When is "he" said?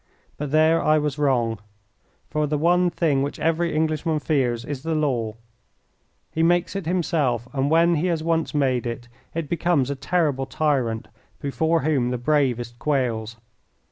6.31-6.41, 7.97-8.07